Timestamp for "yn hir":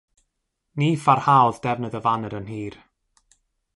2.39-2.81